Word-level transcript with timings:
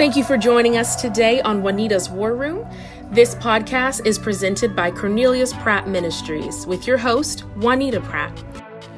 Thank 0.00 0.16
you 0.16 0.24
for 0.24 0.38
joining 0.38 0.78
us 0.78 0.96
today 0.96 1.42
on 1.42 1.62
Juanita's 1.62 2.08
War 2.08 2.34
Room. 2.34 2.66
This 3.10 3.34
podcast 3.34 4.06
is 4.06 4.18
presented 4.18 4.74
by 4.74 4.90
Cornelius 4.90 5.52
Pratt 5.52 5.88
Ministries 5.88 6.66
with 6.66 6.86
your 6.86 6.96
host, 6.96 7.40
Juanita 7.56 8.00
Pratt. 8.00 8.32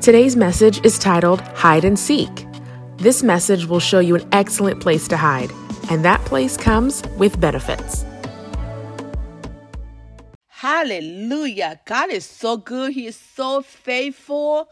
Today's 0.01 0.37
message 0.37 0.81
is 0.87 1.01
titled 1.01 1.41
Hide 1.41 1.85
and 1.85 1.99
Seek. 1.99 2.47
This 2.99 3.25
message 3.25 3.67
will 3.67 3.81
show 3.81 3.99
you 3.99 4.15
an 4.15 4.29
excellent 4.31 4.81
place 4.81 5.09
to 5.09 5.17
hide, 5.17 5.51
and 5.91 6.05
that 6.05 6.21
place 6.25 6.57
comes 6.57 7.03
with 7.19 7.41
benefits. 7.41 8.05
Hallelujah. 10.47 11.81
God 11.85 12.11
is 12.11 12.25
so 12.25 12.57
good. 12.57 12.93
He 12.93 13.09
is 13.09 13.17
so 13.17 13.61
faithful. 13.61 14.69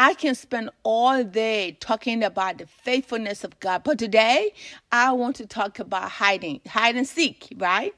I 0.00 0.14
can 0.14 0.34
spend 0.34 0.70
all 0.82 1.22
day 1.24 1.76
talking 1.78 2.24
about 2.24 2.56
the 2.56 2.66
faithfulness 2.66 3.44
of 3.44 3.60
God. 3.60 3.84
But 3.84 3.98
today, 3.98 4.54
I 4.90 5.12
want 5.12 5.36
to 5.36 5.46
talk 5.46 5.78
about 5.78 6.10
hiding, 6.10 6.62
hide 6.66 6.96
and 6.96 7.06
seek, 7.06 7.52
right? 7.58 7.94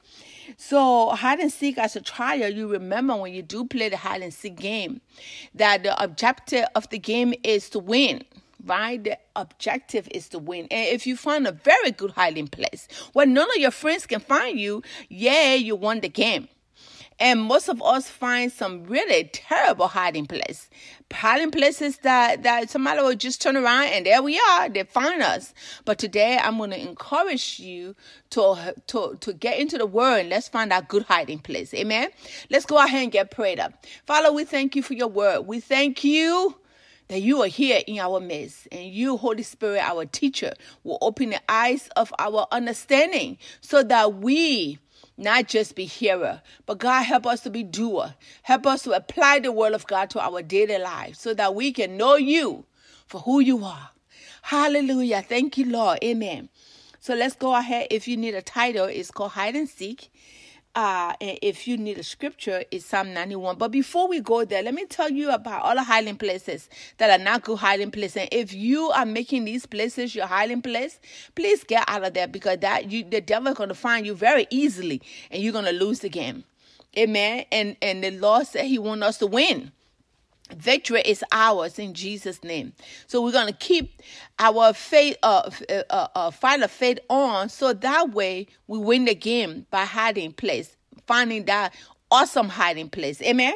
So, 0.57 1.11
hide 1.11 1.39
and 1.39 1.49
seek 1.49 1.77
as 1.77 1.95
a 1.95 2.01
child, 2.01 2.55
you 2.55 2.67
remember 2.67 3.15
when 3.15 3.33
you 3.33 3.41
do 3.41 3.63
play 3.63 3.87
the 3.87 3.95
hide 3.95 4.21
and 4.21 4.33
seek 4.33 4.57
game, 4.57 4.99
that 5.55 5.83
the 5.83 6.03
objective 6.03 6.65
of 6.75 6.89
the 6.89 6.99
game 6.99 7.33
is 7.41 7.69
to 7.69 7.79
win 7.79 8.25
right? 8.65 9.03
The 9.03 9.17
objective 9.35 10.07
is 10.11 10.29
to 10.29 10.39
win. 10.39 10.69
And 10.71 10.95
if 10.95 11.05
you 11.05 11.17
find 11.17 11.45
a 11.45 11.51
very 11.51 11.91
good 11.91 12.11
hiding 12.11 12.47
place 12.47 12.87
where 13.11 13.25
none 13.25 13.49
of 13.49 13.57
your 13.57 13.71
friends 13.71 14.05
can 14.05 14.21
find 14.21 14.57
you, 14.57 14.83
yeah, 15.09 15.53
you 15.53 15.75
won 15.75 15.99
the 15.99 16.07
game. 16.07 16.47
And 17.19 17.41
most 17.41 17.69
of 17.69 17.81
us 17.81 18.09
find 18.09 18.51
some 18.51 18.83
really 18.85 19.25
terrible 19.25 19.87
hiding 19.87 20.25
place. 20.25 20.69
Hiding 21.11 21.51
places 21.51 21.97
that, 21.99 22.43
that 22.43 22.69
somebody 22.69 23.01
will 23.01 23.15
just 23.15 23.41
turn 23.41 23.55
around 23.55 23.85
and 23.85 24.05
there 24.05 24.21
we 24.21 24.39
are, 24.39 24.67
they 24.67 24.83
find 24.83 25.21
us. 25.21 25.53
But 25.85 25.99
today 25.99 26.39
I'm 26.41 26.57
going 26.57 26.71
to 26.71 26.81
encourage 26.81 27.59
you 27.59 27.95
to, 28.31 28.73
to, 28.87 29.17
to 29.19 29.33
get 29.33 29.59
into 29.59 29.77
the 29.77 29.85
word 29.85 30.21
and 30.21 30.29
let's 30.29 30.47
find 30.47 30.73
our 30.73 30.81
good 30.81 31.03
hiding 31.03 31.39
place. 31.39 31.73
Amen. 31.73 32.09
Let's 32.49 32.65
go 32.65 32.83
ahead 32.83 33.03
and 33.03 33.11
get 33.11 33.29
prayed 33.29 33.59
up. 33.59 33.85
Father, 34.07 34.33
we 34.33 34.43
thank 34.43 34.75
you 34.75 34.81
for 34.81 34.95
your 34.95 35.07
word. 35.07 35.41
We 35.41 35.59
thank 35.59 36.03
you 36.03 36.55
that 37.09 37.21
you 37.21 37.41
are 37.41 37.47
here 37.47 37.81
in 37.85 37.99
our 37.99 38.19
midst 38.19 38.67
and 38.71 38.89
you, 38.91 39.17
Holy 39.17 39.43
Spirit, 39.43 39.81
our 39.81 40.05
teacher, 40.05 40.53
will 40.83 40.97
open 41.01 41.29
the 41.29 41.41
eyes 41.47 41.89
of 41.95 42.13
our 42.17 42.47
understanding 42.51 43.37
so 43.61 43.83
that 43.83 44.15
we 44.15 44.79
not 45.17 45.47
just 45.47 45.75
be 45.75 45.85
hearer, 45.85 46.41
but 46.65 46.79
God 46.79 47.03
help 47.03 47.25
us 47.25 47.41
to 47.41 47.49
be 47.49 47.63
doer. 47.63 48.15
Help 48.43 48.65
us 48.65 48.83
to 48.83 48.91
apply 48.91 49.39
the 49.39 49.51
word 49.51 49.73
of 49.73 49.87
God 49.87 50.09
to 50.11 50.19
our 50.21 50.41
daily 50.41 50.77
life 50.77 51.15
so 51.15 51.33
that 51.33 51.55
we 51.55 51.71
can 51.71 51.97
know 51.97 52.15
you 52.15 52.65
for 53.05 53.21
who 53.21 53.39
you 53.39 53.63
are. 53.63 53.91
Hallelujah. 54.41 55.21
Thank 55.21 55.57
you, 55.57 55.65
Lord. 55.65 55.99
Amen. 56.03 56.49
So 56.99 57.13
let's 57.13 57.35
go 57.35 57.55
ahead. 57.55 57.87
If 57.91 58.07
you 58.07 58.17
need 58.17 58.35
a 58.35 58.41
title, 58.41 58.85
it's 58.85 59.11
called 59.11 59.31
Hide 59.31 59.55
and 59.55 59.69
Seek 59.69 60.09
uh, 60.75 61.13
if 61.19 61.67
you 61.67 61.77
need 61.77 61.97
a 61.99 62.03
scripture, 62.03 62.63
it's 62.71 62.85
Psalm 62.85 63.13
91. 63.13 63.57
But 63.57 63.71
before 63.71 64.07
we 64.07 64.19
go 64.19 64.43
there, 64.43 64.63
let 64.63 64.73
me 64.73 64.85
tell 64.85 65.11
you 65.11 65.31
about 65.31 65.61
all 65.61 65.75
the 65.75 65.83
hiding 65.83 66.17
places 66.17 66.69
that 66.97 67.09
are 67.09 67.23
not 67.23 67.43
good 67.43 67.59
hiding 67.59 67.91
places. 67.91 68.17
And 68.17 68.29
if 68.31 68.53
you 68.53 68.89
are 68.89 69.05
making 69.05 69.45
these 69.45 69.65
places 69.65 70.15
your 70.15 70.25
hiding 70.25 70.61
place, 70.61 70.99
please 71.35 71.63
get 71.63 71.83
out 71.87 72.03
of 72.03 72.13
there 72.13 72.27
because 72.27 72.59
that 72.59 72.91
you 72.91 73.03
the 73.03 73.21
devil 73.21 73.51
is 73.51 73.57
going 73.57 73.69
to 73.69 73.75
find 73.75 74.05
you 74.05 74.15
very 74.15 74.47
easily 74.49 75.01
and 75.29 75.43
you're 75.43 75.53
going 75.53 75.65
to 75.65 75.71
lose 75.71 75.99
the 75.99 76.09
game. 76.09 76.43
Amen. 76.97 77.45
And 77.51 77.77
and 77.81 78.03
the 78.03 78.11
Lord 78.11 78.47
said 78.47 78.65
He 78.65 78.79
wants 78.79 79.05
us 79.05 79.17
to 79.19 79.27
win. 79.27 79.71
Victory 80.57 81.01
is 81.01 81.23
ours 81.31 81.79
in 81.79 81.93
Jesus' 81.93 82.43
name. 82.43 82.73
So 83.07 83.21
we're 83.21 83.31
going 83.31 83.47
to 83.47 83.53
keep 83.53 84.01
our 84.39 84.73
faith, 84.73 85.17
uh, 85.23 85.49
uh, 85.69 85.83
uh, 85.89 86.07
uh, 86.15 86.31
fight 86.31 86.61
of 86.61 86.71
faith 86.71 86.99
on 87.09 87.49
so 87.49 87.73
that 87.73 88.11
way 88.11 88.47
we 88.67 88.77
win 88.77 89.05
the 89.05 89.15
game 89.15 89.65
by 89.69 89.85
hiding 89.85 90.33
place, 90.33 90.75
finding 91.07 91.45
that 91.45 91.73
awesome 92.11 92.49
hiding 92.49 92.89
place. 92.89 93.21
Amen. 93.21 93.55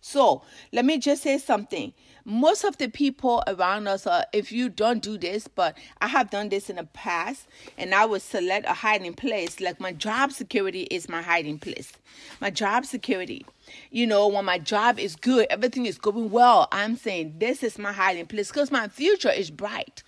So 0.00 0.42
let 0.72 0.84
me 0.84 0.98
just 0.98 1.22
say 1.22 1.38
something 1.38 1.92
most 2.28 2.64
of 2.64 2.76
the 2.78 2.88
people 2.88 3.40
around 3.46 3.86
us 3.86 4.04
are 4.04 4.26
if 4.32 4.50
you 4.50 4.68
don't 4.68 5.00
do 5.00 5.16
this 5.16 5.46
but 5.46 5.78
i 6.00 6.08
have 6.08 6.28
done 6.28 6.48
this 6.48 6.68
in 6.68 6.74
the 6.74 6.84
past 6.86 7.46
and 7.78 7.94
i 7.94 8.04
would 8.04 8.20
select 8.20 8.66
a 8.66 8.72
hiding 8.72 9.14
place 9.14 9.60
like 9.60 9.78
my 9.78 9.92
job 9.92 10.32
security 10.32 10.82
is 10.90 11.08
my 11.08 11.22
hiding 11.22 11.56
place 11.56 11.92
my 12.40 12.50
job 12.50 12.84
security 12.84 13.46
you 13.92 14.04
know 14.04 14.26
when 14.26 14.44
my 14.44 14.58
job 14.58 14.98
is 14.98 15.14
good 15.14 15.46
everything 15.50 15.86
is 15.86 15.98
going 15.98 16.28
well 16.28 16.66
i'm 16.72 16.96
saying 16.96 17.32
this 17.38 17.62
is 17.62 17.78
my 17.78 17.92
hiding 17.92 18.26
place 18.26 18.48
because 18.48 18.72
my 18.72 18.88
future 18.88 19.30
is 19.30 19.48
bright 19.48 20.02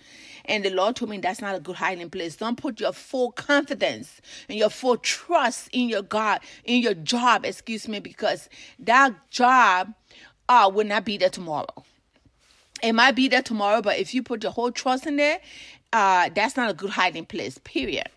and 0.45 0.65
the 0.65 0.71
Lord 0.71 0.95
told 0.95 1.11
me 1.11 1.19
that's 1.19 1.41
not 1.41 1.53
a 1.53 1.59
good 1.59 1.75
hiding 1.75 2.09
place. 2.09 2.35
Don't 2.35 2.57
put 2.57 2.79
your 2.79 2.91
full 2.91 3.31
confidence 3.33 4.19
and 4.49 4.57
your 4.57 4.71
full 4.71 4.97
trust 4.97 5.69
in 5.71 5.87
your 5.87 6.01
God, 6.01 6.39
in 6.63 6.81
your 6.81 6.95
job, 6.95 7.45
excuse 7.45 7.87
me, 7.87 7.99
because 7.99 8.49
that 8.79 9.13
job 9.29 9.93
uh, 10.47 10.71
will 10.73 10.87
not 10.87 11.05
be 11.05 11.17
there 11.17 11.29
tomorrow. 11.29 11.83
It 12.81 12.93
might 12.93 13.15
be 13.15 13.27
there 13.27 13.41
tomorrow, 13.41 13.81
but 13.81 13.97
if 13.97 14.13
you 14.13 14.23
put 14.23 14.43
your 14.43 14.51
whole 14.51 14.71
trust 14.71 15.05
in 15.05 15.17
there, 15.17 15.39
uh, 15.91 16.29
that's 16.33 16.55
not 16.55 16.69
a 16.69 16.73
good 16.73 16.91
hiding 16.91 17.25
place, 17.25 17.57
period. 17.59 18.09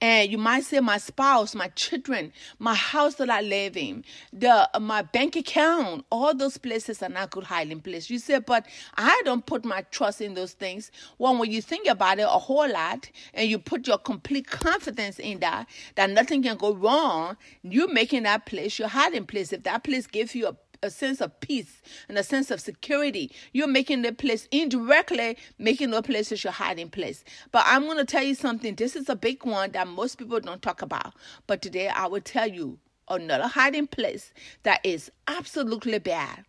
And 0.00 0.30
you 0.30 0.36
might 0.36 0.64
say, 0.64 0.80
my 0.80 0.98
spouse, 0.98 1.54
my 1.54 1.68
children, 1.68 2.32
my 2.58 2.74
house 2.74 3.14
that 3.14 3.30
I 3.30 3.40
live 3.40 3.78
in, 3.78 4.04
the 4.30 4.68
my 4.78 5.00
bank 5.00 5.36
account, 5.36 6.04
all 6.10 6.34
those 6.34 6.58
places 6.58 7.02
are 7.02 7.08
not 7.08 7.30
good 7.30 7.44
hiding 7.44 7.80
place. 7.80 8.10
You 8.10 8.18
say, 8.18 8.38
but 8.38 8.66
I 8.96 9.22
don't 9.24 9.46
put 9.46 9.64
my 9.64 9.82
trust 9.90 10.20
in 10.20 10.34
those 10.34 10.52
things. 10.52 10.90
Well, 11.16 11.38
when 11.38 11.50
you 11.50 11.62
think 11.62 11.86
about 11.86 12.18
it 12.18 12.22
a 12.22 12.28
whole 12.28 12.70
lot, 12.70 13.10
and 13.32 13.48
you 13.48 13.58
put 13.58 13.86
your 13.86 13.96
complete 13.96 14.48
confidence 14.48 15.18
in 15.18 15.40
that, 15.40 15.66
that 15.94 16.10
nothing 16.10 16.42
can 16.42 16.58
go 16.58 16.74
wrong, 16.74 17.38
you're 17.62 17.92
making 17.92 18.24
that 18.24 18.44
place 18.44 18.78
your 18.78 18.88
hiding 18.88 19.24
place. 19.24 19.50
If 19.50 19.62
that 19.62 19.82
place 19.82 20.06
gives 20.06 20.34
you 20.34 20.46
a 20.46 20.52
a 20.82 20.90
sense 20.90 21.20
of 21.20 21.38
peace 21.40 21.82
and 22.08 22.18
a 22.18 22.22
sense 22.22 22.50
of 22.50 22.60
security. 22.60 23.30
You're 23.52 23.66
making 23.66 24.02
the 24.02 24.12
place 24.12 24.48
indirectly, 24.50 25.36
making 25.58 25.90
the 25.90 26.02
places 26.02 26.44
your 26.44 26.52
hiding 26.52 26.90
place. 26.90 27.24
But 27.52 27.64
I'm 27.66 27.84
going 27.84 27.98
to 27.98 28.04
tell 28.04 28.22
you 28.22 28.34
something. 28.34 28.74
This 28.74 28.96
is 28.96 29.08
a 29.08 29.16
big 29.16 29.44
one 29.44 29.72
that 29.72 29.88
most 29.88 30.16
people 30.18 30.40
don't 30.40 30.62
talk 30.62 30.82
about. 30.82 31.14
But 31.46 31.62
today 31.62 31.88
I 31.88 32.06
will 32.06 32.20
tell 32.20 32.48
you 32.48 32.78
another 33.08 33.46
hiding 33.46 33.86
place 33.86 34.32
that 34.62 34.80
is 34.84 35.10
absolutely 35.28 35.98
bad 35.98 36.44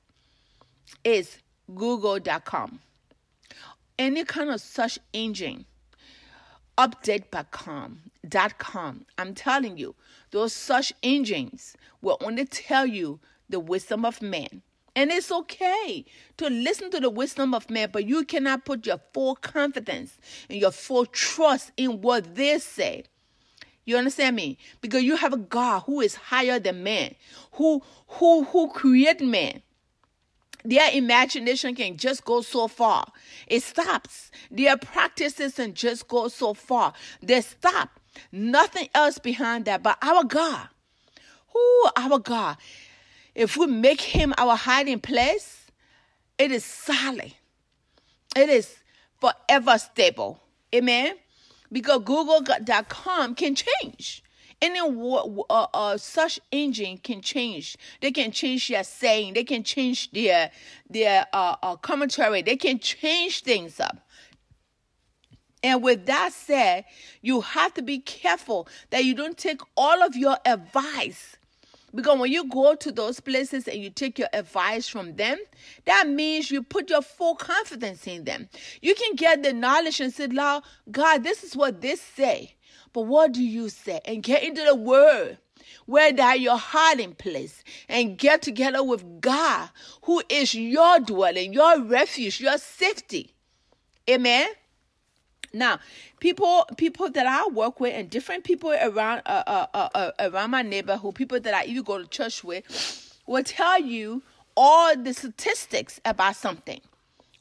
is 1.03 1.37
google.com. 1.73 2.79
Any 3.99 4.23
kind 4.23 4.49
of 4.49 4.61
search 4.61 4.99
engine 5.13 5.65
update.com 6.77 7.99
dot 8.27 8.57
com 8.59 9.05
i'm 9.17 9.33
telling 9.33 9.77
you 9.77 9.95
those 10.31 10.53
search 10.53 10.93
engines 11.01 11.75
will 12.01 12.17
only 12.21 12.45
tell 12.45 12.85
you 12.85 13.19
the 13.49 13.59
wisdom 13.59 14.05
of 14.05 14.21
man. 14.21 14.61
And 14.95 15.11
it's 15.11 15.31
okay 15.31 16.05
to 16.37 16.49
listen 16.49 16.89
to 16.89 16.99
the 16.99 17.11
wisdom 17.11 17.53
of 17.53 17.69
man, 17.69 17.89
but 17.91 18.07
you 18.07 18.25
cannot 18.25 18.65
put 18.65 18.87
your 18.87 18.99
full 19.13 19.35
confidence 19.35 20.17
and 20.49 20.59
your 20.59 20.71
full 20.71 21.05
trust 21.05 21.71
in 21.77 22.01
what 22.01 22.33
they 22.33 22.57
say. 22.57 23.03
You 23.85 23.95
understand 23.95 24.35
me? 24.35 24.57
Because 24.81 25.03
you 25.03 25.15
have 25.15 25.33
a 25.33 25.37
God 25.37 25.83
who 25.85 26.01
is 26.01 26.15
higher 26.15 26.59
than 26.59 26.83
man, 26.83 27.13
who 27.53 27.83
who 28.07 28.43
who 28.45 28.69
created 28.69 29.27
man. 29.27 29.61
Their 30.65 30.89
imagination 30.91 31.75
can 31.75 31.95
just 31.95 32.25
go 32.25 32.41
so 32.41 32.67
far. 32.67 33.05
It 33.45 33.63
stops. 33.63 34.31
Their 34.51 34.77
practices 34.77 35.53
can 35.53 35.73
just 35.73 36.07
go 36.07 36.27
so 36.27 36.53
far. 36.53 36.93
They 37.21 37.41
stop. 37.41 37.99
Nothing 38.31 38.89
else 38.95 39.19
behind 39.19 39.65
that 39.65 39.83
but 39.83 39.97
our 40.01 40.23
God. 40.23 40.67
Who 41.53 41.89
our 41.95 42.19
God 42.19 42.57
if 43.37 43.55
we 43.55 43.67
make 43.67 44.01
him 44.01 44.33
our 44.39 44.55
hiding 44.55 44.99
place, 44.99 45.67
it 46.39 46.51
is 46.51 46.65
solid. 46.65 47.33
It 48.35 48.49
is 48.49 48.75
forever 49.21 49.77
stable. 49.77 50.41
Amen. 50.73 51.17
Because 51.71 52.01
Google.com 52.03 53.35
can 53.35 53.55
change. 53.55 54.23
Any 54.59 54.79
uh, 54.79 55.67
uh, 55.71 55.97
search 55.97 56.39
engine 56.51 56.97
can 56.97 57.21
change. 57.21 57.77
They 58.01 58.11
can 58.11 58.31
change 58.31 58.69
their 58.69 58.83
saying. 58.83 59.35
They 59.35 59.43
can 59.43 59.61
change 59.61 60.11
their 60.11 60.49
their 60.89 61.27
uh, 61.31 61.57
uh, 61.61 61.75
commentary. 61.75 62.41
They 62.41 62.55
can 62.55 62.79
change 62.79 63.43
things 63.43 63.79
up. 63.79 63.99
And 65.61 65.83
with 65.83 66.07
that 66.07 66.33
said, 66.33 66.85
you 67.21 67.41
have 67.41 67.75
to 67.75 67.83
be 67.83 67.99
careful 67.99 68.67
that 68.89 69.05
you 69.05 69.13
don't 69.13 69.37
take 69.37 69.61
all 69.75 70.01
of 70.01 70.15
your 70.15 70.37
advice 70.43 71.36
because 71.97 72.19
when 72.19 72.31
you 72.31 72.47
go 72.47 72.75
to 72.75 72.91
those 72.91 73.19
places 73.19 73.67
and 73.67 73.81
you 73.83 73.89
take 73.89 74.19
your 74.19 74.29
advice 74.31 74.87
from 74.87 75.15
them, 75.15 75.39
that 75.85 76.07
means 76.07 76.51
you 76.51 76.61
put 76.61 76.91
your 76.91 77.01
full 77.01 77.33
confidence 77.33 78.05
in 78.05 78.23
them. 78.23 78.49
You 78.83 78.93
can 78.93 79.15
get 79.15 79.41
the 79.41 79.51
knowledge 79.51 79.99
and 79.99 80.13
say, 80.13 80.27
"Lord, 80.27 80.63
God, 80.91 81.23
this 81.23 81.43
is 81.43 81.55
what 81.55 81.81
this 81.81 81.99
say. 81.99 82.53
But 82.93 83.01
what 83.01 83.31
do 83.31 83.43
you 83.43 83.69
say? 83.69 83.99
And 84.05 84.21
get 84.21 84.43
into 84.43 84.63
the 84.63 84.75
word 84.75 85.39
where 85.87 86.13
that 86.13 86.39
your 86.39 86.57
hiding 86.57 87.15
place 87.15 87.63
and 87.89 88.15
get 88.15 88.43
together 88.43 88.83
with 88.83 89.19
God, 89.19 89.71
who 90.03 90.21
is 90.29 90.53
your 90.53 90.99
dwelling, 90.99 91.51
your 91.51 91.81
refuge, 91.81 92.39
your 92.39 92.59
safety. 92.59 93.33
Amen. 94.07 94.47
Now, 95.53 95.79
people 96.19 96.65
people 96.77 97.09
that 97.09 97.25
I 97.25 97.47
work 97.47 97.79
with 97.79 97.93
and 97.93 98.09
different 98.09 98.43
people 98.43 98.71
around 98.71 99.21
uh, 99.25 99.43
uh, 99.47 99.65
uh, 99.73 99.89
uh, 99.93 100.11
around 100.19 100.51
my 100.51 100.61
neighborhood, 100.61 101.15
people 101.15 101.39
that 101.39 101.53
I 101.53 101.65
even 101.65 101.83
go 101.83 101.99
to 101.99 102.07
church 102.07 102.43
with, 102.43 103.17
will 103.25 103.43
tell 103.43 103.79
you 103.81 104.23
all 104.55 104.95
the 104.97 105.13
statistics 105.13 106.01
about 106.03 106.35
something. 106.35 106.81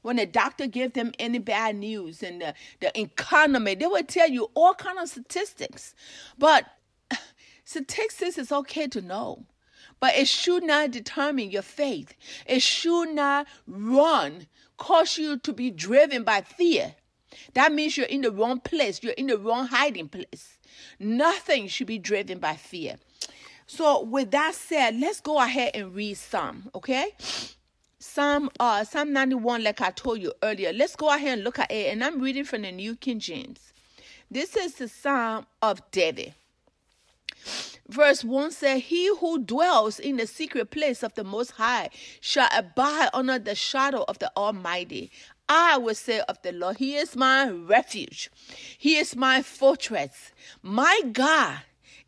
When 0.03 0.17
the 0.17 0.27
doctor 0.27 0.69
give 0.69 0.93
them 0.93 1.13
any 1.19 1.41
bad 1.41 1.77
news 1.77 2.23
and 2.23 2.41
the, 2.41 2.55
the 2.79 3.01
economy, 3.01 3.75
they 3.75 3.87
will 3.87 4.05
tell 4.05 4.31
you 4.31 4.51
all 4.55 4.75
kind 4.75 4.99
of 4.99 5.09
statistics. 5.09 5.95
But 6.39 6.65
statistics 7.65 8.39
is 8.39 8.53
okay 8.53 8.87
to 8.87 9.01
know, 9.01 9.47
but 9.99 10.15
it 10.15 10.29
should 10.29 10.63
not 10.63 10.93
determine 10.93 11.51
your 11.51 11.63
faith. 11.63 12.15
It 12.47 12.63
should 12.63 13.15
not 13.15 13.49
run, 13.67 14.47
cause 14.77 15.19
you 15.19 15.39
to 15.39 15.53
be 15.53 15.73
driven 15.73 16.23
by 16.23 16.43
fear. 16.43 16.95
That 17.55 17.73
means 17.73 17.97
you're 17.97 18.07
in 18.07 18.23
the 18.23 18.31
wrong 18.31 18.61
place. 18.61 19.03
You're 19.03 19.13
in 19.15 19.27
the 19.27 19.39
wrong 19.39 19.67
hiding 19.67 20.09
place. 20.09 20.59
Nothing 20.99 21.69
should 21.69 21.87
be 21.87 21.99
driven 21.99 22.39
by 22.39 22.57
fear. 22.57 22.97
So, 23.67 24.03
with 24.03 24.31
that 24.31 24.55
said, 24.55 24.97
let's 24.97 25.21
go 25.21 25.41
ahead 25.41 25.73
and 25.75 25.95
read 25.95 26.17
Psalm, 26.17 26.71
okay? 26.75 27.13
Psalm 27.99 28.51
uh 28.61 28.85
Psalm 28.85 29.13
91, 29.13 29.65
like 29.65 29.81
I 29.81 29.91
told 29.91 30.21
you 30.21 30.33
earlier. 30.43 30.73
Let's 30.73 30.95
go 30.95 31.13
ahead 31.13 31.35
and 31.35 31.45
look 31.45 31.59
at 31.59 31.71
it. 31.71 31.93
And 31.93 32.05
I'm 32.05 32.21
reading 32.21 32.45
from 32.45 32.63
the 32.63 32.71
New 32.71 32.95
King 32.95 33.19
James. 33.19 33.73
This 34.31 34.57
is 34.57 34.75
the 34.75 34.89
Psalm 34.89 35.47
of 35.61 35.91
David. 35.91 36.35
Verse 37.89 38.25
1 38.25 38.51
says, 38.51 38.83
He 38.85 39.09
who 39.19 39.39
dwells 39.39 39.99
in 39.99 40.17
the 40.17 40.27
secret 40.27 40.71
place 40.71 41.03
of 41.03 41.15
the 41.15 41.25
Most 41.25 41.53
High 41.53 41.91
shall 42.21 42.49
abide 42.57 43.11
under 43.15 43.39
the 43.39 43.55
shadow 43.55 44.05
of 44.09 44.19
the 44.19 44.31
Almighty. 44.37 45.11
I 45.49 45.79
will 45.79 45.95
say 45.95 46.21
of 46.29 46.43
the 46.43 46.53
Lord, 46.53 46.79
He 46.79 46.97
is 46.97 47.15
my 47.15 47.49
refuge. 47.49 48.31
He 48.77 48.97
is 48.97 49.15
my 49.15 49.43
fortress. 49.43 50.33
My 50.63 51.01
God, 51.13 51.61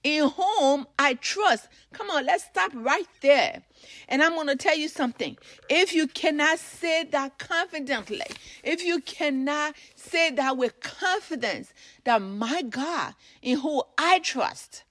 in 0.02 0.28
whom 0.30 0.86
I 0.98 1.14
trust. 1.14 1.68
Come 1.92 2.10
on, 2.10 2.26
let's 2.26 2.44
stop 2.44 2.72
right 2.74 3.06
there. 3.20 3.62
And 4.08 4.22
I'm 4.22 4.34
going 4.34 4.46
to 4.48 4.56
tell 4.56 4.76
you 4.76 4.88
something. 4.88 5.36
If 5.68 5.92
you 5.92 6.08
cannot 6.08 6.58
say 6.58 7.04
that 7.04 7.38
confidently, 7.38 8.26
if 8.64 8.82
you 8.82 9.00
cannot 9.00 9.74
say 9.94 10.30
that 10.32 10.56
with 10.56 10.80
confidence, 10.80 11.72
that 12.04 12.20
my 12.22 12.62
God, 12.62 13.14
in 13.42 13.58
whom 13.58 13.82
I 13.96 14.18
trust, 14.20 14.84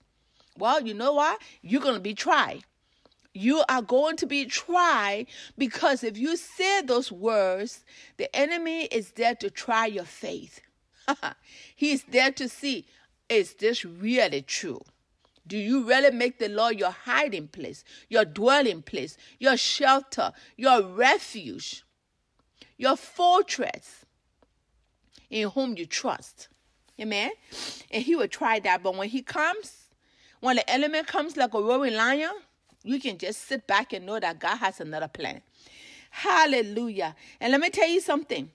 well, 0.57 0.81
you 0.81 0.93
know 0.93 1.13
what? 1.13 1.39
You're 1.61 1.81
going 1.81 1.95
to 1.95 2.01
be 2.01 2.13
tried. 2.13 2.63
You 3.33 3.63
are 3.69 3.81
going 3.81 4.17
to 4.17 4.25
be 4.25 4.45
tried 4.45 5.27
because 5.57 6.03
if 6.03 6.17
you 6.17 6.35
say 6.35 6.81
those 6.81 7.11
words, 7.11 7.85
the 8.17 8.35
enemy 8.35 8.85
is 8.85 9.11
there 9.11 9.35
to 9.35 9.49
try 9.51 9.85
your 9.85 10.05
faith. 10.05 10.61
He's 11.75 12.03
there 12.03 12.31
to 12.31 12.49
see, 12.49 12.85
is 13.29 13.53
this 13.55 13.85
really 13.85 14.41
true? 14.41 14.81
Do 15.45 15.57
you 15.57 15.87
really 15.87 16.11
make 16.11 16.39
the 16.39 16.49
Lord 16.49 16.79
your 16.79 16.91
hiding 16.91 17.47
place, 17.47 17.83
your 18.09 18.25
dwelling 18.25 18.81
place, 18.81 19.17
your 19.39 19.55
shelter, 19.55 20.33
your 20.57 20.81
refuge, 20.81 21.85
your 22.77 22.97
fortress 22.97 24.05
in 25.29 25.49
whom 25.49 25.77
you 25.77 25.85
trust? 25.85 26.49
Amen. 26.99 27.31
And 27.91 28.03
he 28.03 28.15
will 28.15 28.27
try 28.27 28.59
that. 28.59 28.83
But 28.83 28.95
when 28.95 29.09
he 29.09 29.21
comes, 29.21 29.86
when 30.39 30.57
the 30.57 30.69
element 30.69 31.07
comes 31.07 31.37
like 31.37 31.53
a 31.53 31.61
roaring 31.61 31.95
lion, 31.95 32.31
you 32.83 32.99
can 32.99 33.17
just 33.17 33.47
sit 33.47 33.67
back 33.67 33.93
and 33.93 34.05
know 34.05 34.19
that 34.19 34.39
God 34.39 34.57
has 34.57 34.79
another 34.79 35.07
plan. 35.07 35.41
Hallelujah. 36.09 37.15
And 37.39 37.51
let 37.51 37.61
me 37.61 37.69
tell 37.69 37.87
you 37.87 38.01
something. 38.01 38.51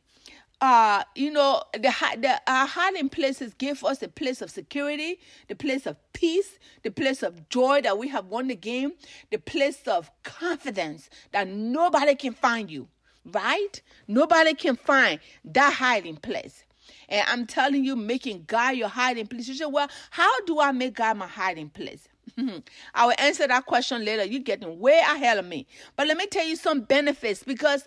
Uh, 0.60 1.02
you 1.16 1.30
know, 1.32 1.60
the, 1.72 1.92
the 2.18 2.40
our 2.46 2.66
hiding 2.68 3.08
places 3.08 3.52
give 3.52 3.82
us 3.84 4.00
a 4.00 4.08
place 4.08 4.40
of 4.40 4.48
security, 4.48 5.18
the 5.48 5.56
place 5.56 5.86
of 5.86 5.96
peace, 6.12 6.58
the 6.84 6.90
place 6.90 7.24
of 7.24 7.48
joy 7.48 7.80
that 7.82 7.98
we 7.98 8.06
have 8.08 8.26
won 8.26 8.46
the 8.46 8.54
game, 8.54 8.92
the 9.30 9.38
place 9.38 9.82
of 9.88 10.08
confidence 10.22 11.10
that 11.32 11.48
nobody 11.48 12.14
can 12.14 12.32
find 12.32 12.70
you, 12.70 12.86
right? 13.26 13.82
Nobody 14.06 14.54
can 14.54 14.76
find 14.76 15.18
that 15.44 15.74
hiding 15.74 16.16
place. 16.16 16.64
And 17.12 17.28
I'm 17.28 17.46
telling 17.46 17.84
you, 17.84 17.94
making 17.94 18.44
God 18.46 18.74
your 18.74 18.88
hiding 18.88 19.26
place. 19.26 19.46
You 19.46 19.54
say, 19.54 19.66
well, 19.66 19.88
how 20.10 20.40
do 20.46 20.60
I 20.60 20.72
make 20.72 20.94
God 20.94 21.18
my 21.18 21.26
hiding 21.26 21.68
place? 21.68 22.08
I 22.94 23.06
will 23.06 23.14
answer 23.18 23.46
that 23.46 23.66
question 23.66 24.02
later. 24.02 24.24
You're 24.24 24.40
getting 24.40 24.80
way 24.80 24.98
ahead 24.98 25.36
of 25.36 25.44
me. 25.44 25.66
But 25.94 26.08
let 26.08 26.16
me 26.16 26.26
tell 26.26 26.46
you 26.46 26.56
some 26.56 26.80
benefits 26.80 27.44
because 27.44 27.86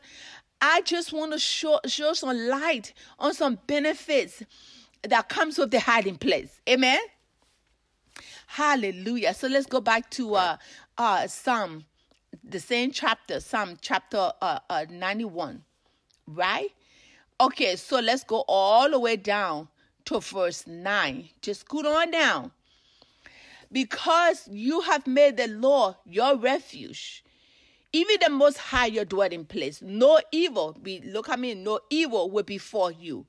I 0.62 0.81
just 0.81 1.12
want 1.12 1.33
to 1.33 1.39
show, 1.39 1.80
show 1.88 2.13
some 2.13 2.38
light 2.38 2.94
on 3.18 3.33
some 3.33 3.57
benefits 3.66 4.44
that 5.01 5.28
comes 5.28 5.57
with 5.57 5.71
the 5.71 5.80
hiding 5.80 6.18
place. 6.18 6.62
Amen. 6.69 7.00
Hallelujah. 8.45 9.33
So 9.33 9.48
let's 9.48 9.66
go 9.66 9.81
back 9.81 10.12
to 10.12 10.36
uh 10.36 10.57
uh 11.00 11.25
Psalm, 11.28 11.86
the 12.44 12.60
same 12.60 12.92
chapter, 12.92 13.39
Psalm 13.39 13.78
chapter 13.81 14.31
uh, 14.39 14.60
uh 14.69 14.86
91. 14.89 15.63
Right? 16.28 16.69
Okay, 17.40 17.76
so 17.76 18.00
let's 18.00 18.24
go 18.24 18.46
all 18.48 18.90
the 18.90 18.98
way 18.98 19.18
down 19.18 19.68
to 20.06 20.22
verse 20.22 20.66
9. 20.66 21.30
Just 21.42 21.62
scoot 21.62 21.86
on 21.86 22.12
down 22.12 22.52
because 23.70 24.48
you 24.50 24.80
have 24.82 25.06
made 25.06 25.36
the 25.36 25.48
Lord 25.48 25.96
your 26.06 26.38
refuge, 26.38 27.26
even 27.92 28.16
the 28.22 28.30
most 28.30 28.58
high 28.58 28.86
your 28.86 29.04
dwelling 29.04 29.44
place. 29.44 29.82
No 29.82 30.22
evil 30.32 30.78
be 30.82 31.02
look 31.02 31.28
at 31.28 31.38
me, 31.38 31.56
no 31.56 31.82
evil 31.90 32.32
will 32.32 32.44
befall 32.44 32.90
you. 32.90 33.26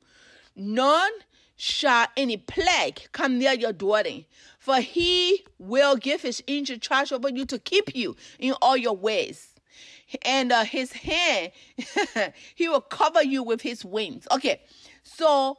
None 0.55 1.11
shall 1.57 2.07
any 2.17 2.37
plague 2.37 3.09
come 3.11 3.39
near 3.39 3.55
your 3.55 3.73
dwelling, 3.73 4.27
for 4.61 4.77
he 4.77 5.45
will 5.59 5.97
give 5.97 6.23
his 6.23 6.45
angel 6.47 6.79
charge 6.79 7.11
over 7.11 7.29
you 7.29 7.45
to 7.47 7.59
keep 7.59 7.97
you 7.97 8.15
in 8.39 8.55
all 8.63 8.77
your 8.77 8.97
ways. 8.97 9.56
And 10.23 10.53
uh, 10.53 10.65
his 10.65 10.93
hand, 10.93 11.53
he 12.55 12.69
will 12.69 12.81
cover 12.81 13.23
you 13.23 13.43
with 13.43 13.61
his 13.61 13.85
wings. 13.85 14.27
Okay, 14.31 14.61
so 15.03 15.59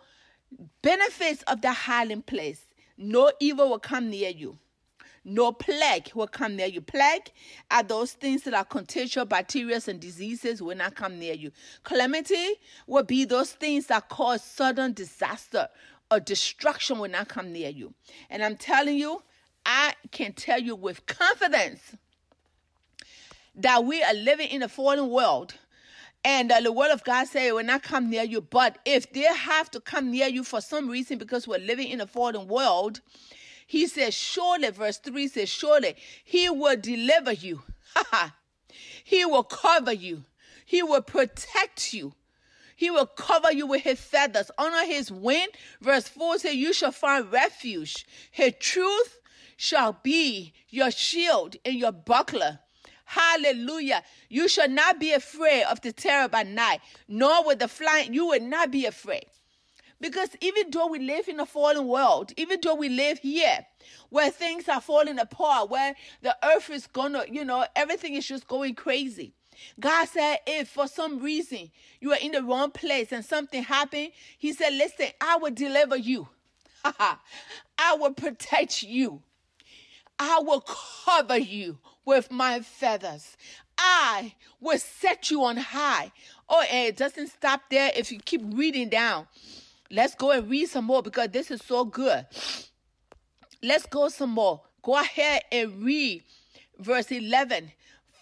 benefits 0.82 1.44
of 1.44 1.62
the 1.62 1.72
hiding 1.74 2.22
place 2.22 2.68
no 2.98 3.32
evil 3.40 3.70
will 3.70 3.80
come 3.80 4.10
near 4.10 4.30
you. 4.30 4.58
No 5.24 5.52
plague 5.52 6.10
will 6.16 6.28
come 6.28 6.56
near 6.56 6.68
you. 6.68 6.82
Plague 6.82 7.32
are 7.70 7.84
those 7.84 8.14
things 8.14 8.44
that 8.44 8.54
are 8.54 8.64
contagious, 8.64 9.26
bacteria, 9.26 9.80
and 9.88 10.00
diseases 10.00 10.62
will 10.62 10.76
not 10.76 10.96
come 10.96 11.20
near 11.20 11.34
you. 11.34 11.52
Calamity 11.84 12.54
will 12.88 13.04
be 13.04 13.26
those 13.26 13.52
things 13.52 13.88
that 13.88 14.08
cause 14.10 14.42
sudden 14.42 14.94
disaster 14.94 15.68
or 16.10 16.22
destruction 16.22 16.98
will 16.98 17.10
not 17.10 17.28
come 17.28 17.52
near 17.52 17.70
you. 17.70 17.94
And 18.30 18.42
I'm 18.42 18.56
telling 18.56 18.98
you, 18.98 19.22
I 19.66 19.94
can 20.12 20.32
tell 20.32 20.62
you 20.62 20.76
with 20.76 21.06
confidence 21.06 21.96
that 23.58 23.84
we 23.84 24.02
are 24.04 24.14
living 24.14 24.50
in 24.50 24.64
a 24.64 24.70
fallen 24.70 25.10
world. 25.10 25.56
And 26.24 26.52
uh, 26.52 26.62
the 26.62 26.72
word 26.72 26.92
of 26.92 27.04
God 27.04 27.28
says 27.28 27.48
it 27.48 27.56
will 27.56 27.64
not 27.64 27.84
come 27.84 28.10
near 28.10 28.24
you. 28.24 28.42
But 28.42 28.80
if 28.86 29.12
they 29.12 29.22
have 29.22 29.72
to 29.72 29.80
come 29.80 30.12
near 30.12 30.28
you 30.28 30.44
for 30.44 30.62
some 30.62 30.90
reason 30.90 31.18
because 31.18 31.48
we're 31.48 31.60
living 31.60 31.90
in 31.90 32.02
a 32.02 32.08
fallen 32.08 32.48
world, 32.48 33.02
he 33.66 33.88
says, 33.88 34.14
Surely, 34.14 34.70
verse 34.70 34.98
3 34.98 35.28
says, 35.28 35.50
Surely 35.50 35.96
he 36.24 36.50
will 36.50 36.78
deliver 36.78 37.34
you. 37.34 37.64
he 39.04 39.26
will 39.26 39.44
cover 39.44 39.94
you. 39.94 40.24
He 40.66 40.84
will 40.84 41.02
protect 41.02 41.94
you. 41.94 42.14
He 42.76 42.92
will 42.92 43.08
cover 43.08 43.52
you 43.52 43.66
with 43.66 43.82
his 43.82 44.00
feathers. 44.00 44.52
Under 44.58 44.86
his 44.86 45.12
wing, 45.12 45.48
verse 45.82 46.08
4 46.08 46.40
says, 46.40 46.56
You 46.56 46.74
shall 46.74 46.92
find 46.92 47.32
refuge. 47.32 48.06
His 48.32 48.54
truth 48.60 49.20
shall 49.56 49.94
be 50.04 50.54
your 50.70 50.92
shield 50.92 51.56
and 51.66 51.76
your 51.76 51.92
buckler. 51.92 52.60
Hallelujah. 53.08 54.04
You 54.28 54.50
shall 54.50 54.68
not 54.68 55.00
be 55.00 55.14
afraid 55.14 55.64
of 55.64 55.80
the 55.80 55.94
terror 55.94 56.28
by 56.28 56.44
night, 56.44 56.82
nor 57.08 57.46
with 57.46 57.60
the 57.60 57.70
flying. 57.70 58.14
You 58.14 58.28
will 58.28 58.42
not 58.42 58.70
be 58.70 58.86
afraid. 58.86 59.28
Because 60.02 60.30
even 60.42 60.70
though 60.72 60.88
we 60.88 61.00
live 61.00 61.30
in 61.30 61.40
a 61.40 61.46
fallen 61.46 61.88
world, 61.88 62.34
even 62.36 62.60
though 62.62 62.76
we 62.76 62.90
live 62.90 63.20
here 63.20 63.66
where 64.10 64.30
things 64.30 64.68
are 64.68 64.82
falling 64.82 65.20
apart, 65.20 65.70
where 65.70 65.96
the 66.22 66.36
earth 66.44 66.70
is 66.70 66.86
gonna, 66.86 67.24
you 67.32 67.46
know, 67.46 67.66
everything 67.78 68.14
is 68.14 68.28
just 68.28 68.46
going 68.46 68.76
crazy. 68.76 69.34
God 69.80 70.10
said, 70.10 70.40
if 70.46 70.68
for 70.68 70.88
some 70.88 71.20
reason 71.24 71.72
you 72.02 72.12
are 72.12 72.20
in 72.22 72.34
the 72.34 72.44
wrong 72.44 72.72
place 72.72 73.14
and 73.14 73.24
something 73.24 73.64
happened, 73.64 74.12
He 74.38 74.52
said, 74.52 74.74
listen, 74.74 75.08
I 75.22 75.38
will 75.38 75.52
deliver 75.52 75.96
you. 75.96 76.28
I 76.84 77.96
will 77.98 78.14
protect 78.14 78.84
you. 78.84 79.24
I 80.20 80.42
will 80.42 80.62
cover 81.06 81.38
you 81.38 81.80
with 82.08 82.32
my 82.32 82.62
feathers. 82.62 83.36
I 83.78 84.34
will 84.62 84.80
set 84.80 85.30
you 85.30 85.44
on 85.44 85.58
high. 85.58 86.12
Oh, 86.50 86.64
and 86.72 86.88
it 86.88 86.98
doesn't 86.98 87.28
stop 87.28 87.64
there 87.70 87.92
if 87.96 88.12
you 88.12 88.20
keep 88.20 88.42
reading 88.46 88.88
down. 88.88 89.28
Let's 89.92 90.16
go 90.16 90.32
and 90.32 90.50
read 90.50 90.70
some 90.70 90.86
more 90.86 91.04
because 91.04 91.30
this 91.30 91.52
is 91.52 91.62
so 91.62 91.84
good. 91.84 92.26
Let's 93.62 93.86
go 93.86 94.08
some 94.08 94.30
more. 94.32 94.62
Go 94.82 95.00
ahead 95.00 95.42
and 95.52 95.84
read 95.84 96.24
verse 96.80 97.12
11. 97.12 97.74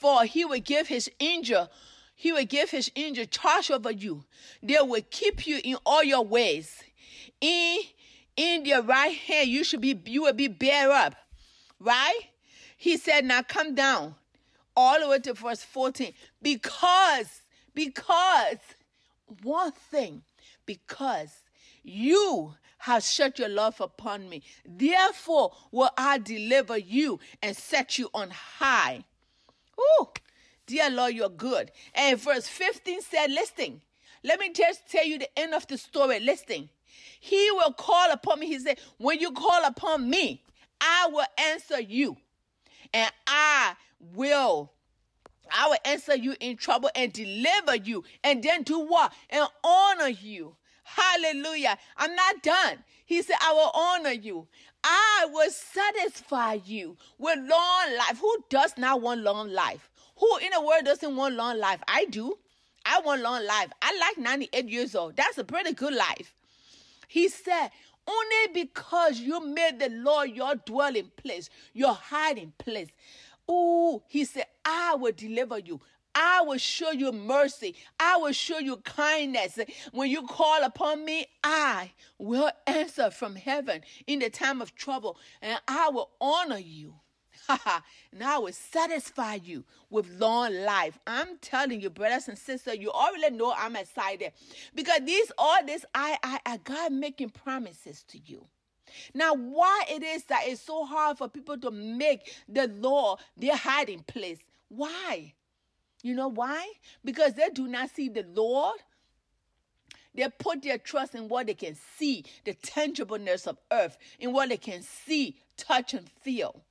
For 0.02 0.24
he 0.24 0.46
will 0.46 0.60
give 0.60 0.88
his 0.88 1.10
angel, 1.20 1.70
he 2.16 2.32
will 2.34 2.46
give 2.46 2.72
his 2.72 2.92
angel 2.96 3.26
charge 3.26 3.70
over 3.70 3.92
you. 3.92 4.26
They 4.64 4.78
will 4.82 5.02
keep 5.12 5.46
you 5.46 5.62
in 5.64 5.78
all 5.86 6.04
your 6.04 6.26
ways. 6.26 6.84
in 7.40 7.82
in 8.36 8.66
your 8.66 8.82
right 8.82 9.16
hand, 9.16 9.48
you 9.48 9.64
should 9.64 9.80
be 9.80 9.98
you 10.06 10.24
will 10.24 10.34
be 10.34 10.48
bear 10.48 10.92
up. 10.92 11.16
Right? 11.80 12.20
He 12.86 12.98
said, 12.98 13.26
now 13.26 13.42
come 13.42 13.74
down. 13.74 14.14
All 14.78 15.00
the 15.00 15.08
way 15.08 15.18
to 15.18 15.34
verse 15.34 15.64
14. 15.64 16.14
Because, 16.40 17.42
because 17.74 18.58
one 19.42 19.72
thing, 19.72 20.22
because 20.68 21.32
you 21.82 22.54
have 22.78 23.02
set 23.02 23.40
your 23.40 23.50
love 23.50 23.82
upon 23.82 24.30
me. 24.30 24.44
Therefore 24.64 25.52
will 25.72 25.90
I 25.98 26.20
deliver 26.20 26.78
you 26.78 27.20
and 27.42 27.58
set 27.58 27.98
you 27.98 28.12
on 28.14 28.30
high. 28.30 29.04
Oh, 29.76 30.12
dear 30.68 30.92
Lord, 30.92 31.16
you're 31.16 31.30
good. 31.30 31.72
And 31.96 32.20
verse 32.20 32.48
15 32.48 33.02
said, 33.02 33.32
listen, 33.32 33.82
let 34.24 34.40
me 34.40 34.54
just 34.54 34.88
tell 34.92 35.08
you 35.08 35.18
the 35.18 35.40
end 35.40 35.56
of 35.56 35.66
the 35.66 35.80
story. 35.80 36.20
Listen, 36.20 36.70
he 37.20 37.50
will 37.52 37.74
call 37.74 38.12
upon 38.12 38.42
me. 38.42 38.46
He 38.46 38.60
said, 38.60 38.78
when 39.00 39.20
you 39.20 39.32
call 39.32 39.66
upon 39.66 40.08
me, 40.08 40.44
I 40.80 41.10
will 41.12 41.26
answer 41.40 41.82
you 41.82 42.18
and 42.94 43.12
I 43.28 43.76
will 44.14 44.72
I 45.52 45.68
will 45.68 45.78
answer 45.86 46.16
you 46.16 46.36
in 46.40 46.58
trouble 46.58 46.90
and 46.96 47.14
deliver 47.14 47.76
you 47.76 48.04
and 48.24 48.44
then 48.44 48.64
do 48.64 48.80
what? 48.80 49.14
And 49.30 49.48
honor 49.64 50.08
you. 50.08 50.56
Hallelujah. 50.84 51.78
I'm 51.98 52.16
not 52.16 52.42
done. 52.44 52.84
He 53.06 53.22
said, 53.22 53.36
I 53.42 53.54
will 53.54 53.72
honor 53.74 54.12
you. 54.12 54.48
I 54.84 55.28
will 55.32 55.50
satisfy 55.52 56.60
you 56.66 56.98
with 57.18 57.38
long 57.40 57.98
life. 57.98 58.20
Who 58.20 58.38
does 58.50 58.74
not 58.78 59.02
want 59.02 59.22
long 59.22 59.52
life? 59.52 59.90
Who 60.18 60.38
in 60.38 60.52
the 60.52 60.62
world 60.62 60.86
doesn't 60.86 61.16
want 61.16 61.36
long 61.36 61.58
life? 61.58 61.82
I 61.88 62.06
do. 62.06 62.38
I 62.86 63.00
want 63.00 63.22
long 63.22 63.46
life. 63.46 63.70
I 63.82 63.98
like 63.98 64.18
98 64.18 64.70
years 64.70 64.96
old. 64.96 65.16
That's 65.16 65.38
a 65.38 65.44
pretty 65.44 65.74
good 65.74 65.94
life. 65.94 66.34
He 67.08 67.30
said, 67.30 67.70
only 68.08 68.54
because 68.54 69.20
you 69.20 69.46
made 69.46 69.80
the 69.80 69.90
Lord 69.90 70.30
your 70.32 70.56
dwelling 70.56 71.12
place, 71.16 71.50
your 71.74 71.94
hiding 71.94 72.54
place. 72.58 72.90
Oh, 73.48 74.04
he 74.08 74.26
said, 74.26 74.46
I 74.64 74.96
will 74.96 75.14
deliver 75.14 75.60
you. 75.60 75.80
I 76.16 76.42
will 76.42 76.58
show 76.58 76.92
you 76.92 77.12
mercy. 77.12 77.76
I 78.00 78.18
will 78.18 78.32
show 78.32 78.60
you 78.60 78.78
kindness. 78.78 79.60
When 79.92 80.10
you 80.10 80.24
call 80.24 80.64
upon 80.64 81.04
me, 81.04 81.26
I 81.44 81.92
will 82.18 82.52
answer 82.66 83.12
from 83.12 83.36
heaven 83.36 83.82
in 84.08 84.20
the 84.20 84.30
time 84.30 84.62
of 84.62 84.76
trouble 84.76 85.18
and 85.42 85.60
I 85.68 85.90
will 85.90 86.12
honor 86.22 86.58
you. 86.58 86.96
and 88.12 88.24
I 88.24 88.38
will 88.38 88.54
satisfy 88.54 89.36
you 89.36 89.64
with 89.90 90.20
long 90.20 90.54
life. 90.54 91.00
I'm 91.06 91.38
telling 91.40 91.82
you, 91.82 91.90
brothers 91.90 92.28
and 92.28 92.38
sisters, 92.38 92.78
you 92.80 92.92
already 92.92 93.36
know 93.36 93.54
I'm 93.56 93.76
excited 93.76 94.32
because 94.74 95.02
these 95.06 95.32
all 95.38 95.66
this 95.66 95.86
I 95.94 96.18
I, 96.24 96.40
I 96.46 96.58
God 96.58 96.94
making 96.94 97.30
promises 97.30 98.04
to 98.10 98.20
you. 98.20 98.48
Now, 99.14 99.34
why 99.34 99.84
it 99.90 100.04
is 100.04 100.26
that 100.26 100.44
it's 100.46 100.62
so 100.62 100.86
hard 100.86 101.18
for 101.18 101.28
people 101.28 101.58
to 101.60 101.72
make 101.72 102.34
the 102.48 102.68
law 102.68 103.18
their 103.36 103.56
hiding 103.56 104.04
place? 104.04 104.40
Why? 104.70 105.34
You 106.04 106.14
know 106.16 106.28
why? 106.28 106.68
Because 107.04 107.34
they 107.34 107.50
do 107.50 107.68
not 107.68 107.90
see 107.90 108.10
the 108.10 108.26
Lord. 108.34 108.78
They 110.14 110.28
put 110.40 110.62
their 110.62 110.78
trust 110.78 111.14
in 111.14 111.28
what 111.28 111.48
they 111.48 111.54
can 111.54 111.76
see, 111.98 112.24
the 112.46 112.54
tangibleness 112.54 113.48
of 113.48 113.58
earth, 113.72 113.98
in 114.20 114.32
what 114.32 114.50
they 114.50 114.58
can 114.58 114.82
see, 114.82 115.36
touch, 115.58 115.94
and 115.94 116.08
feel. 116.08 116.64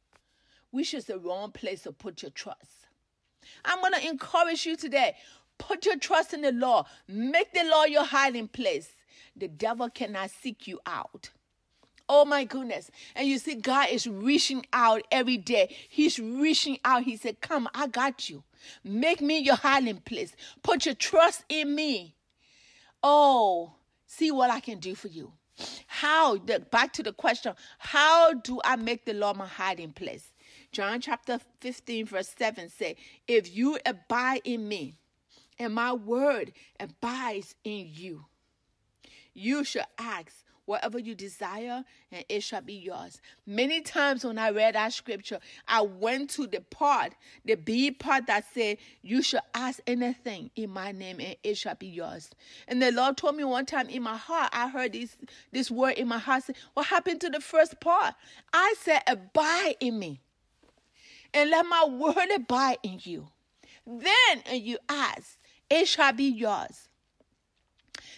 Which 0.75 0.93
is 0.93 1.05
the 1.05 1.21
wrong 1.21 1.53
place 1.53 1.85
to 1.85 1.93
put 1.93 2.21
your 2.23 2.33
trust. 2.33 2.89
I'm 3.65 3.79
going 3.79 3.93
to 3.93 4.09
encourage 4.09 4.67
you 4.67 4.77
today. 4.77 5.15
Put 5.57 5.87
your 5.87 5.97
trust 5.97 6.35
in 6.35 6.41
the 6.41 6.51
Lord. 6.51 6.87
Make 7.07 7.53
the 7.53 7.63
Lord 7.63 7.91
your 7.91 8.03
hiding 8.03 8.49
place. 8.49 8.89
The 9.37 9.47
devil 9.47 9.89
cannot 9.89 10.31
seek 10.31 10.67
you 10.67 10.81
out. 10.85 11.31
Oh 12.09 12.25
my 12.25 12.43
goodness. 12.43 12.91
And 13.15 13.29
you 13.29 13.39
see, 13.39 13.55
God 13.55 13.91
is 13.91 14.09
reaching 14.09 14.67
out 14.73 15.03
every 15.13 15.37
day. 15.37 15.73
He's 15.89 16.19
reaching 16.19 16.81
out. 16.85 17.05
He 17.05 17.17
said, 17.19 17.41
Come, 17.41 17.69
I 17.73 17.87
got 17.87 18.29
you. 18.29 18.43
Make 18.83 19.21
me 19.21 19.39
your 19.39 19.55
hiding 19.55 19.99
place. 19.99 20.35
Put 20.65 20.87
your 20.87 20.97
trust 20.97 21.45
in 21.49 21.73
me. 21.73 22.17
Oh, 23.01 23.75
see 24.09 24.33
what 24.33 24.51
I 24.51 24.59
can 24.59 24.81
do 24.81 24.97
for 24.97 25.07
you. 25.07 25.35
How, 25.87 26.37
the, 26.37 26.59
back 26.59 26.93
to 26.95 27.05
the 27.05 27.13
question, 27.13 27.55
how 27.79 28.33
do 28.33 28.61
I 28.65 28.75
make 28.75 29.05
the 29.05 29.15
Lord 29.15 29.37
my 29.37 29.47
hiding 29.47 29.93
place? 29.93 30.34
John 30.75 31.01
chapter 31.01 31.39
15, 31.61 32.07
verse 32.07 32.35
7 32.37 32.69
say, 32.69 32.97
If 33.29 33.57
you 33.57 33.79
abide 33.87 34.41
in 34.43 34.67
me, 34.67 34.97
and 35.57 35.73
my 35.73 35.93
word 35.93 36.53
abides 36.81 37.55
in 37.63 37.89
you, 37.93 38.25
you 39.35 39.63
shall 39.63 39.87
ask 39.99 40.45
whatever 40.65 40.99
you 40.99 41.15
desire, 41.15 41.85
and 42.11 42.25
it 42.29 42.43
shall 42.43 42.61
be 42.61 42.75
yours. 42.75 43.21
Many 43.47 43.83
times 43.83 44.25
when 44.25 44.37
I 44.37 44.51
read 44.51 44.75
that 44.75 44.93
scripture, 44.93 45.39
I 45.69 45.83
went 45.83 46.31
to 46.31 46.49
the 46.49 46.61
part, 46.61 47.13
the 47.45 47.55
B 47.55 47.93
part 47.93 48.27
that 48.27 48.45
said, 48.53 48.79
You 49.01 49.23
shall 49.23 49.45
ask 49.55 49.79
anything 49.87 50.51
in 50.57 50.71
my 50.71 50.91
name, 50.91 51.21
and 51.21 51.37
it 51.45 51.57
shall 51.57 51.77
be 51.77 51.87
yours. 51.87 52.31
And 52.67 52.83
the 52.83 52.91
Lord 52.91 53.17
told 53.17 53.37
me 53.37 53.45
one 53.45 53.67
time 53.67 53.89
in 53.89 54.03
my 54.03 54.17
heart, 54.17 54.51
I 54.53 54.69
heard 54.69 54.95
this, 54.95 55.17
this 55.53 55.71
word 55.71 55.99
in 55.99 56.09
my 56.09 56.19
heart 56.19 56.45
say, 56.45 56.55
What 56.73 56.87
happened 56.87 57.21
to 57.21 57.31
the 57.31 57.41
first 57.41 57.79
part? 57.79 58.15
I 58.53 58.75
said, 58.81 59.03
Abide 59.07 59.77
in 59.79 60.01
me, 60.01 60.21
and 61.35 61.51
let 61.51 61.67
my 61.67 61.85
word 61.85 62.31
abide 62.35 62.79
in 62.83 63.01
you. 63.03 63.29
Then, 63.87 64.43
you 64.53 64.79
ask, 64.89 65.37
it 65.69 65.87
shall 65.87 66.13
be 66.13 66.31
yours. 66.31 66.89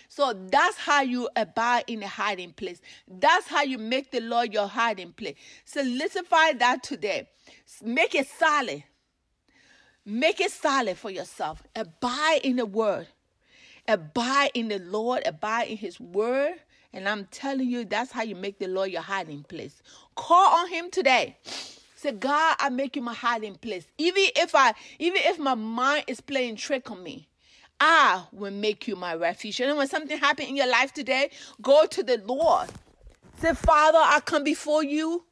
So 0.08 0.32
that's 0.32 0.78
how 0.78 1.02
you 1.02 1.28
abide 1.37 1.85
in 1.88 2.02
a 2.02 2.06
hiding 2.06 2.52
place. 2.52 2.80
That's 3.08 3.49
how 3.49 3.62
you 3.62 3.78
make 3.78 4.11
the 4.11 4.20
Lord 4.20 4.52
your 4.52 4.68
hiding 4.68 5.12
place. 5.12 5.37
Solidify 5.64 6.52
that 6.54 6.82
today. 6.82 7.28
Make 7.82 8.14
it 8.14 8.28
solid. 8.28 8.85
Make 10.04 10.40
it 10.40 10.52
solid 10.52 10.96
for 10.96 11.11
yourself. 11.11 11.62
Abide 11.75 12.40
in 12.44 12.56
the 12.56 12.66
word. 12.66 13.08
Abide 13.88 14.52
in 14.54 14.68
the 14.68 14.78
Lord. 14.78 15.23
Abide 15.26 15.68
in 15.68 15.76
his 15.76 15.99
word. 16.00 16.54
And 16.92 17.08
I'm 17.08 17.26
telling 17.26 17.68
you, 17.68 17.85
that's 17.85 18.12
how 18.12 18.23
you 18.23 18.37
make 18.37 18.58
the 18.58 18.68
Lord 18.68 18.90
your 18.90 19.02
hiding 19.02 19.42
place. 19.42 19.82
Call 20.14 20.61
on 20.61 20.70
him 20.70 20.90
today. 20.90 21.37
Say, 21.96 22.12
God, 22.12 22.56
I 22.60 22.68
make 22.68 22.94
you 22.94 23.00
my 23.02 23.14
hiding 23.14 23.54
place. 23.54 23.86
Even 23.96 24.24
if 24.36 24.54
I, 24.54 24.74
even 24.98 25.22
if 25.24 25.38
my 25.38 25.54
mind 25.54 26.04
is 26.06 26.20
playing 26.20 26.56
trick 26.56 26.90
on 26.90 27.02
me, 27.02 27.26
I 27.80 28.24
will 28.32 28.52
make 28.52 28.86
you 28.86 28.96
my 28.96 29.14
refuge. 29.14 29.60
And 29.60 29.76
when 29.78 29.88
something 29.88 30.18
happened 30.18 30.48
in 30.48 30.56
your 30.56 30.68
life 30.68 30.92
today, 30.92 31.30
go 31.62 31.86
to 31.86 32.02
the 32.02 32.18
Lord. 32.18 32.68
Say, 33.38 33.52
Father, 33.52 33.98
I 33.98 34.20
come 34.20 34.44
before 34.44 34.82
you. 34.82 35.24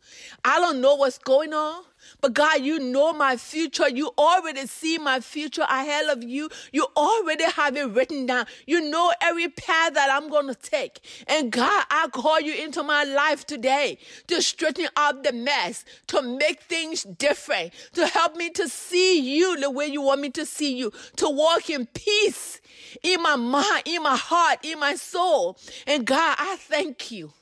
I 0.44 0.60
don't 0.60 0.82
know 0.82 0.94
what's 0.94 1.16
going 1.16 1.54
on. 1.54 1.84
But 2.20 2.34
God, 2.34 2.60
you 2.60 2.78
know 2.78 3.14
my 3.14 3.38
future. 3.38 3.88
You 3.88 4.10
already 4.18 4.66
see 4.66 4.98
my 4.98 5.20
future 5.20 5.62
ahead 5.62 6.10
of 6.10 6.22
you. 6.22 6.50
You 6.70 6.86
already 6.96 7.44
have 7.44 7.76
it 7.76 7.88
written 7.90 8.26
down. 8.26 8.44
You 8.66 8.90
know 8.90 9.10
every 9.22 9.48
path 9.48 9.94
that 9.94 10.10
I'm 10.10 10.28
going 10.28 10.48
to 10.48 10.54
take. 10.54 11.00
And 11.26 11.50
God, 11.50 11.84
I 11.90 12.08
call 12.08 12.40
you 12.40 12.52
into 12.52 12.82
my 12.82 13.04
life 13.04 13.46
today 13.46 13.96
to 14.26 14.42
straighten 14.42 14.88
up 14.96 15.24
the 15.24 15.32
mess, 15.32 15.86
to 16.08 16.20
make 16.20 16.62
things 16.64 17.04
different, 17.04 17.72
to 17.94 18.06
help 18.06 18.36
me 18.36 18.50
to 18.50 18.68
see 18.68 19.18
you 19.18 19.58
the 19.58 19.70
way 19.70 19.86
you 19.86 20.02
want 20.02 20.20
me 20.20 20.28
to 20.30 20.44
see 20.44 20.76
you, 20.76 20.92
to 21.16 21.30
walk 21.30 21.70
in 21.70 21.86
peace 21.86 22.60
in 23.02 23.22
my 23.22 23.36
mind, 23.36 23.82
in 23.86 24.02
my 24.02 24.16
heart, 24.16 24.58
in 24.62 24.78
my 24.78 24.94
soul. 24.94 25.58
And 25.86 26.04
God, 26.04 26.36
I 26.38 26.56
thank 26.58 27.10
you. 27.10 27.32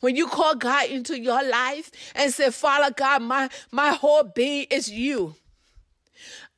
When 0.00 0.16
you 0.16 0.26
call 0.26 0.54
God 0.54 0.88
into 0.88 1.18
your 1.18 1.42
life 1.48 1.90
and 2.14 2.32
say, 2.32 2.50
Father 2.50 2.94
God, 2.94 3.22
my, 3.22 3.48
my 3.70 3.90
whole 3.90 4.24
being 4.24 4.66
is 4.70 4.90
you. 4.90 5.34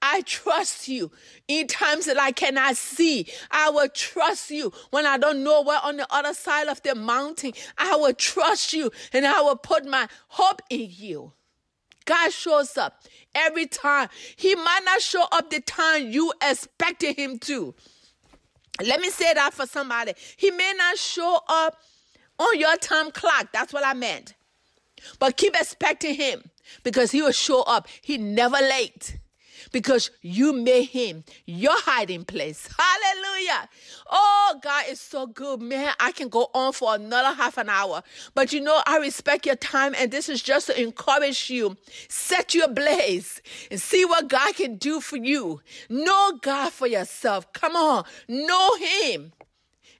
I 0.02 0.22
trust 0.22 0.88
you 0.88 1.10
in 1.46 1.66
times 1.66 2.06
that 2.06 2.18
I 2.18 2.32
cannot 2.32 2.76
see. 2.76 3.26
I 3.50 3.68
will 3.70 3.88
trust 3.88 4.50
you 4.50 4.72
when 4.90 5.04
I 5.04 5.18
don't 5.18 5.44
know 5.44 5.62
where 5.62 5.80
on 5.82 5.98
the 5.98 6.06
other 6.10 6.32
side 6.32 6.68
of 6.68 6.82
the 6.82 6.94
mountain. 6.94 7.52
I 7.76 7.96
will 7.96 8.14
trust 8.14 8.72
you 8.72 8.90
and 9.12 9.26
I 9.26 9.40
will 9.42 9.56
put 9.56 9.84
my 9.84 10.08
hope 10.28 10.62
in 10.70 10.88
you. 10.90 11.32
God 12.06 12.32
shows 12.32 12.78
up 12.78 13.02
every 13.34 13.66
time. 13.66 14.08
He 14.36 14.54
might 14.54 14.80
not 14.84 15.02
show 15.02 15.24
up 15.30 15.50
the 15.50 15.60
time 15.60 16.10
you 16.10 16.32
expected 16.42 17.16
him 17.16 17.38
to. 17.40 17.74
Let 18.84 19.00
me 19.00 19.10
say 19.10 19.34
that 19.34 19.52
for 19.52 19.66
somebody. 19.66 20.14
He 20.36 20.50
may 20.50 20.72
not 20.76 20.96
show 20.96 21.40
up 21.48 21.76
on 22.40 22.58
your 22.58 22.76
time 22.76 23.10
clock. 23.12 23.48
That's 23.52 23.72
what 23.72 23.86
I 23.86 23.94
meant. 23.94 24.34
But 25.18 25.36
keep 25.36 25.54
expecting 25.54 26.14
him 26.14 26.42
because 26.82 27.10
he 27.10 27.22
will 27.22 27.32
show 27.32 27.62
up. 27.62 27.86
He 28.02 28.18
never 28.18 28.56
late 28.56 29.18
because 29.72 30.10
you 30.22 30.52
made 30.52 30.84
him 30.84 31.24
your 31.46 31.78
hiding 31.82 32.24
place. 32.24 32.68
Hallelujah. 32.78 33.68
Oh, 34.10 34.58
God 34.62 34.84
is 34.88 35.00
so 35.00 35.26
good. 35.26 35.60
Man, 35.60 35.92
I 36.00 36.12
can 36.12 36.28
go 36.28 36.50
on 36.54 36.72
for 36.72 36.94
another 36.94 37.34
half 37.34 37.58
an 37.58 37.68
hour. 37.68 38.02
But 38.34 38.52
you 38.52 38.60
know, 38.60 38.82
I 38.86 38.98
respect 38.98 39.46
your 39.46 39.56
time 39.56 39.94
and 39.96 40.10
this 40.10 40.28
is 40.28 40.42
just 40.42 40.66
to 40.68 40.80
encourage 40.80 41.50
you. 41.50 41.76
Set 42.08 42.54
your 42.54 42.68
blaze 42.68 43.42
and 43.70 43.80
see 43.80 44.04
what 44.04 44.28
God 44.28 44.54
can 44.54 44.76
do 44.76 45.00
for 45.00 45.16
you. 45.16 45.60
Know 45.88 46.38
God 46.42 46.72
for 46.72 46.86
yourself. 46.86 47.52
Come 47.52 47.76
on. 47.76 48.04
Know 48.28 48.76
him. 48.76 49.32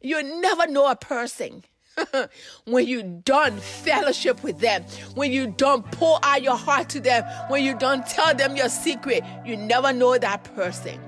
You 0.01 0.41
never 0.41 0.67
know 0.67 0.91
a 0.91 0.97
person. 0.97 1.65
when 2.65 2.87
you 2.87 3.03
don't 3.25 3.61
fellowship 3.61 4.43
with 4.43 4.59
them, 4.61 4.85
when 5.15 5.33
you 5.33 5.49
don't 5.49 5.91
pour 5.93 6.19
out 6.23 6.43
your 6.43 6.57
heart 6.57 6.89
to 6.91 7.01
them, 7.01 7.25
when 7.49 7.65
you 7.65 7.77
don't 7.77 8.07
tell 8.07 8.35
them 8.35 8.57
your 8.57 8.69
secret, 8.69 9.23
you 9.45 9.57
never 9.57 9.93
know 9.93 10.17
that 10.19 10.45
person. 10.55 11.01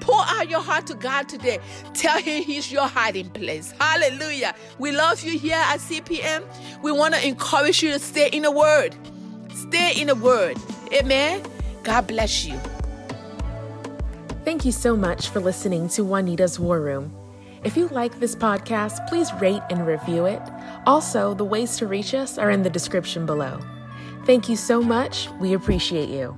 Pour 0.00 0.20
out 0.20 0.48
your 0.48 0.60
heart 0.60 0.86
to 0.86 0.94
God 0.94 1.28
today. 1.28 1.58
Tell 1.94 2.20
Him 2.20 2.42
He's 2.42 2.70
your 2.70 2.86
hiding 2.86 3.30
place. 3.30 3.72
Hallelujah. 3.80 4.54
We 4.78 4.92
love 4.92 5.22
you 5.22 5.38
here 5.38 5.56
at 5.56 5.80
CPM. 5.80 6.44
We 6.82 6.92
want 6.92 7.14
to 7.14 7.26
encourage 7.26 7.82
you 7.82 7.92
to 7.92 7.98
stay 7.98 8.28
in 8.28 8.42
the 8.42 8.50
Word. 8.50 8.94
Stay 9.52 10.00
in 10.00 10.08
the 10.08 10.14
Word. 10.14 10.58
Amen. 10.92 11.42
God 11.82 12.06
bless 12.06 12.44
you. 12.46 12.58
Thank 14.44 14.64
you 14.64 14.70
so 14.70 14.96
much 14.96 15.28
for 15.28 15.40
listening 15.40 15.88
to 15.90 16.04
Juanita's 16.04 16.60
War 16.60 16.80
Room. 16.80 17.12
If 17.66 17.76
you 17.76 17.88
like 17.88 18.20
this 18.20 18.36
podcast, 18.36 19.08
please 19.08 19.34
rate 19.40 19.62
and 19.70 19.84
review 19.84 20.26
it. 20.26 20.40
Also, 20.86 21.34
the 21.34 21.44
ways 21.44 21.76
to 21.78 21.88
reach 21.88 22.14
us 22.14 22.38
are 22.38 22.48
in 22.48 22.62
the 22.62 22.70
description 22.70 23.26
below. 23.26 23.58
Thank 24.24 24.48
you 24.48 24.54
so 24.54 24.80
much. 24.80 25.28
We 25.40 25.52
appreciate 25.52 26.08
you. 26.08 26.36